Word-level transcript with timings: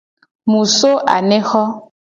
Mu 0.49 0.61
so 0.77 0.91
anexo. 1.15 1.63